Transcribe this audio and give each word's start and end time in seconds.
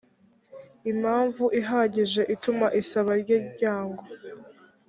impamvu 0.91 1.43
ihagije 1.59 2.21
ituma 2.35 2.67
isaba 2.81 3.11
rye 3.21 3.37
ryangwa 3.53 4.03